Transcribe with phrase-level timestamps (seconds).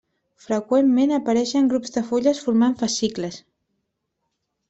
[0.43, 3.37] Freqüentment apareixen grups de fulles formant fascicles.